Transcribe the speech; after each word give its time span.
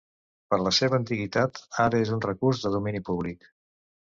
Per 0.53 0.57
la 0.67 0.71
seva 0.77 0.97
antiguitat, 1.01 1.61
ara 1.85 2.01
és 2.07 2.13
un 2.17 2.25
recurs 2.27 2.63
de 2.65 2.73
domini 2.79 3.05
públic. 3.13 3.47